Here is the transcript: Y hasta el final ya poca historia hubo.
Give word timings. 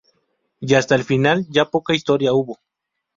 Y 0.61 0.73
hasta 0.73 0.95
el 0.95 1.03
final 1.03 1.45
ya 1.51 1.65
poca 1.69 1.93
historia 1.93 2.33
hubo. 2.33 2.57